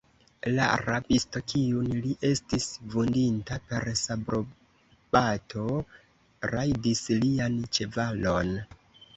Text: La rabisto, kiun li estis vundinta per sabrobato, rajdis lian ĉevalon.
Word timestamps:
La 0.51 0.67
rabisto, 0.83 1.41
kiun 1.51 1.91
li 2.05 2.13
estis 2.29 2.65
vundinta 2.95 3.59
per 3.67 3.85
sabrobato, 4.05 5.67
rajdis 6.55 7.05
lian 7.27 7.61
ĉevalon. 7.79 8.55